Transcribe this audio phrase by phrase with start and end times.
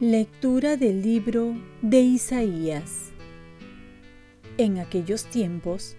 [0.00, 3.10] Lectura del libro de Isaías.
[4.56, 5.96] En aquellos tiempos,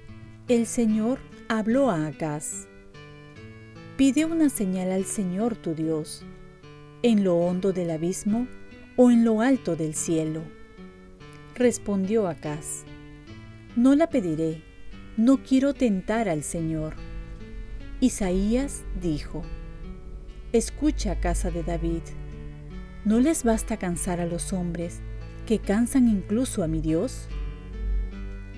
[0.47, 1.19] el Señor
[1.49, 2.69] habló a Acaz.
[3.97, 6.23] Pide una señal al Señor tu Dios,
[7.03, 8.47] en lo hondo del abismo
[8.95, 10.43] o en lo alto del cielo.
[11.59, 12.85] Respondió Acaz,
[13.75, 14.63] no la pediré,
[15.17, 16.95] no quiero tentar al Señor.
[17.99, 19.41] Isaías dijo,
[20.53, 22.03] Escucha, casa de David
[23.03, 25.01] ¿No les basta cansar a los hombres,
[25.45, 27.27] que cansan incluso a mi Dios?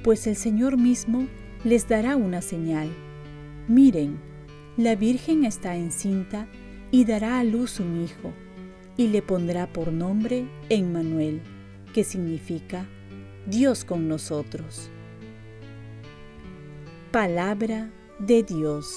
[0.04, 1.26] Pues el Señor mismo
[1.64, 2.88] les dará una señal.
[3.68, 4.20] Miren,
[4.78, 6.46] la Virgen está encinta
[6.92, 8.32] y dará a luz un hijo,
[8.96, 11.42] y le pondrá por nombre Emmanuel,
[11.94, 12.86] que significa
[13.48, 14.90] Dios con nosotros.
[17.12, 18.96] Palabra de Dios.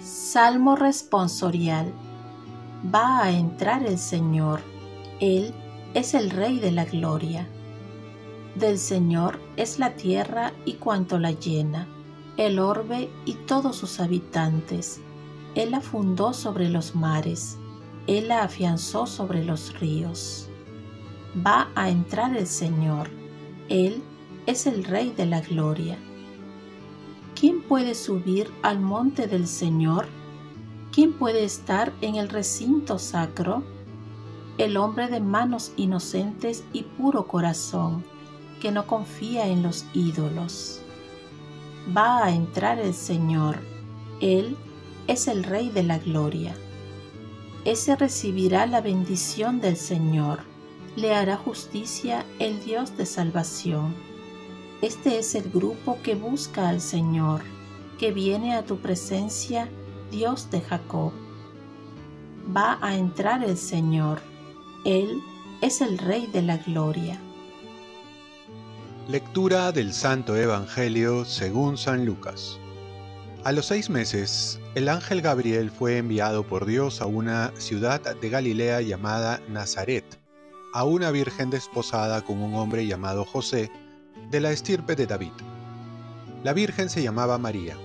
[0.00, 1.92] Salmo responsorial
[2.94, 4.60] va a entrar el Señor.
[5.20, 5.52] Él
[5.94, 7.48] es el Rey de la Gloria.
[8.54, 11.86] Del Señor es la tierra y cuanto la llena,
[12.36, 15.00] el orbe y todos sus habitantes.
[15.54, 17.56] Él la fundó sobre los mares,
[18.06, 20.48] Él la afianzó sobre los ríos.
[21.36, 23.10] Va a entrar el Señor,
[23.68, 24.02] Él
[24.46, 25.98] es el Rey de la Gloria.
[27.38, 30.06] ¿Quién puede subir al monte del Señor?
[30.90, 33.62] ¿Quién puede estar en el recinto sacro?
[34.56, 38.02] El hombre de manos inocentes y puro corazón,
[38.60, 40.80] que no confía en los ídolos.
[41.96, 43.58] Va a entrar el Señor,
[44.20, 44.56] Él
[45.06, 46.56] es el Rey de la Gloria.
[47.64, 50.47] Ese recibirá la bendición del Señor,
[50.98, 53.94] le hará justicia el Dios de salvación.
[54.82, 57.42] Este es el grupo que busca al Señor,
[58.00, 59.68] que viene a tu presencia
[60.10, 61.12] Dios de Jacob.
[62.54, 64.20] Va a entrar el Señor,
[64.84, 65.22] Él
[65.60, 67.20] es el Rey de la Gloria.
[69.06, 72.58] Lectura del Santo Evangelio según San Lucas.
[73.44, 78.28] A los seis meses, el ángel Gabriel fue enviado por Dios a una ciudad de
[78.28, 80.17] Galilea llamada Nazaret,
[80.72, 83.70] a una virgen desposada con un hombre llamado José,
[84.30, 85.32] de la estirpe de David.
[86.44, 87.76] La virgen se llamaba María.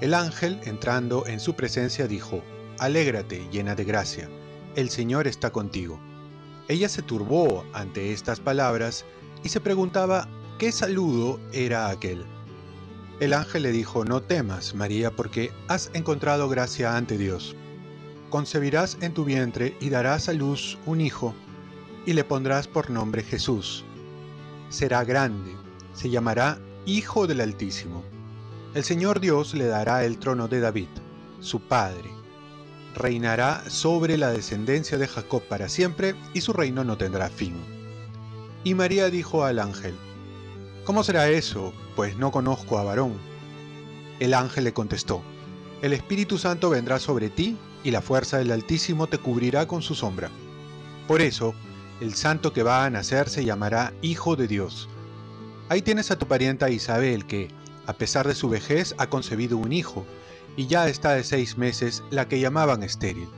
[0.00, 2.42] El ángel, entrando en su presencia, dijo,
[2.78, 4.28] Alégrate, llena de gracia,
[4.74, 6.00] el Señor está contigo.
[6.68, 9.04] Ella se turbó ante estas palabras
[9.42, 10.28] y se preguntaba
[10.58, 12.24] qué saludo era aquel.
[13.20, 17.54] El ángel le dijo, No temas, María, porque has encontrado gracia ante Dios.
[18.30, 21.34] Concebirás en tu vientre y darás a luz un hijo,
[22.06, 23.84] y le pondrás por nombre Jesús.
[24.68, 25.54] Será grande,
[25.94, 28.02] se llamará Hijo del Altísimo
[28.72, 30.86] el Señor Dios le dará el trono de David,
[31.40, 32.08] su padre.
[32.94, 37.56] Reinará sobre la descendencia de Jacob para siempre y su reino no tendrá fin.
[38.62, 39.96] Y María dijo al ángel,
[40.84, 41.72] ¿Cómo será eso?
[41.96, 43.14] Pues no conozco a varón.
[44.20, 45.20] El ángel le contestó,
[45.82, 49.96] El Espíritu Santo vendrá sobre ti y la fuerza del Altísimo te cubrirá con su
[49.96, 50.30] sombra.
[51.08, 51.54] Por eso,
[52.00, 54.88] el santo que va a nacer se llamará Hijo de Dios.
[55.68, 57.48] Ahí tienes a tu parienta Isabel que,
[57.86, 60.06] a pesar de su vejez, ha concebido un hijo,
[60.56, 63.28] y ya está de seis meses la que llamaban estéril.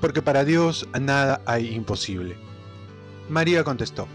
[0.00, 2.36] Porque para Dios nada hay imposible.
[3.28, 4.06] María contestó,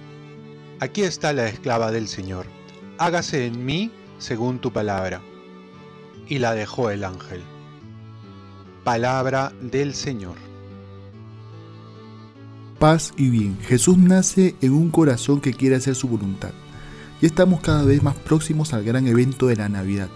[0.79, 2.47] Aquí está la esclava del Señor,
[2.97, 5.21] hágase en mí según tu palabra.
[6.27, 7.43] Y la dejó el ángel.
[8.83, 10.44] Palabra del Señor.
[12.85, 13.57] Paz y bien.
[13.61, 16.51] Jesús nace en un corazón que quiere hacer su voluntad.
[17.19, 20.07] Ya estamos cada vez más próximos al gran evento de la Navidad.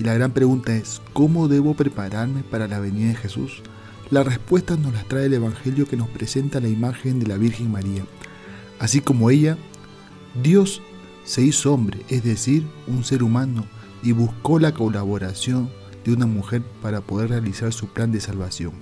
[0.00, 3.62] Y la gran pregunta es, ¿cómo debo prepararme para la venida de Jesús?
[4.10, 7.70] La respuesta nos la trae el Evangelio que nos presenta la imagen de la Virgen
[7.70, 8.04] María.
[8.80, 9.56] Así como ella,
[10.42, 10.82] Dios
[11.22, 13.64] se hizo hombre, es decir, un ser humano,
[14.02, 15.70] y buscó la colaboración
[16.04, 18.72] de una mujer para poder realizar su plan de salvación.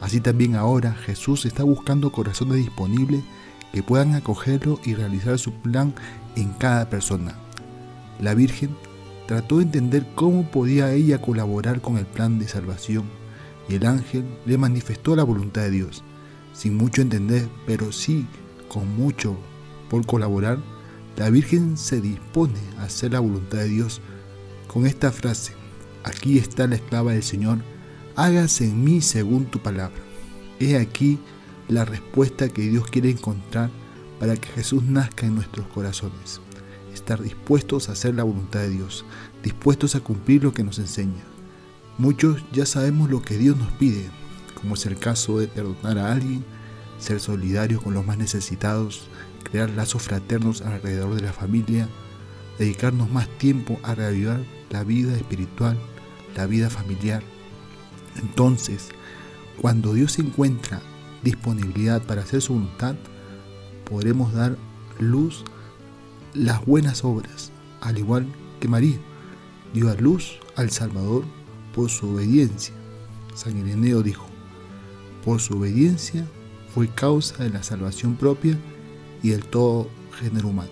[0.00, 3.22] Así también ahora Jesús está buscando corazones disponibles
[3.72, 5.94] que puedan acogerlo y realizar su plan
[6.36, 7.36] en cada persona.
[8.20, 8.76] La Virgen
[9.26, 13.04] trató de entender cómo podía ella colaborar con el plan de salvación
[13.68, 16.02] y el ángel le manifestó la voluntad de Dios,
[16.52, 18.26] sin mucho entender, pero sí
[18.68, 19.36] con mucho
[19.88, 20.58] por colaborar,
[21.16, 24.00] la Virgen se dispone a hacer la voluntad de Dios
[24.66, 25.52] con esta frase,
[26.04, 27.58] aquí está la esclava del Señor,
[28.16, 29.98] hágase en mí según tu palabra.
[30.58, 31.18] He aquí
[31.68, 33.70] la respuesta que Dios quiere encontrar
[34.18, 36.40] para que Jesús nazca en nuestros corazones.
[36.92, 39.04] Estar dispuestos a hacer la voluntad de Dios,
[39.42, 41.22] dispuestos a cumplir lo que nos enseña.
[41.98, 44.10] Muchos ya sabemos lo que Dios nos pide,
[44.60, 46.44] como es el caso de perdonar a alguien,
[46.98, 49.08] ser solidario con los más necesitados,
[49.42, 51.88] crear lazos fraternos alrededor de la familia,
[52.58, 54.40] dedicarnos más tiempo a reavivar
[54.70, 55.78] la vida espiritual,
[56.36, 57.22] la vida familiar.
[58.16, 58.88] Entonces,
[59.60, 60.80] cuando Dios encuentra
[61.22, 62.96] disponibilidad para hacer su voluntad,
[63.84, 64.56] podremos dar
[64.98, 65.44] luz
[66.34, 68.26] las buenas obras, al igual
[68.60, 68.98] que María
[69.74, 71.24] dio a luz al Salvador
[71.74, 72.74] por su obediencia.
[73.34, 74.26] San Ireneo dijo,
[75.24, 76.26] por su obediencia
[76.74, 78.58] fue causa de la salvación propia
[79.22, 80.70] y del todo género humano.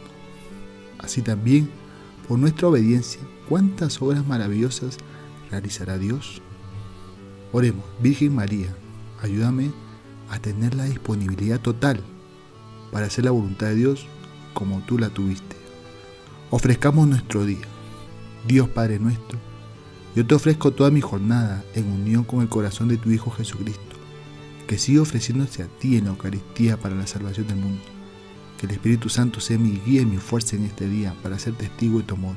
[0.99, 1.71] Así también,
[2.27, 4.99] por nuestra obediencia, ¿cuántas obras maravillosas
[5.51, 6.43] realizará Dios?
[7.51, 8.75] Oremos, Virgen María,
[9.23, 9.71] ayúdame
[10.29, 12.03] a tener la disponibilidad total
[12.93, 14.07] para hacer la voluntad de Dios
[14.53, 15.57] como tú la tuviste.
[16.51, 17.67] Ofrezcamos nuestro día.
[18.47, 19.39] Dios Padre nuestro,
[20.15, 23.97] yo te ofrezco toda mi jornada en unión con el corazón de tu Hijo Jesucristo,
[24.67, 27.83] que sigue ofreciéndose a ti en la Eucaristía para la salvación del mundo.
[28.59, 31.55] Que el Espíritu Santo sea mi guía y mi fuerza en este día para ser
[31.55, 32.37] testigo de tu amor.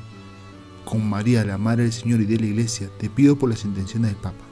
[0.84, 4.12] Con María, la Madre del Señor y de la Iglesia, te pido por las intenciones
[4.12, 4.51] del Papa.